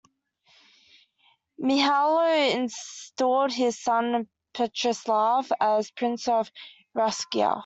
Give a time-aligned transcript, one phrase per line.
[1.61, 6.51] Mihailo installed his son Petrislav as Prince of
[6.95, 7.57] Rascia.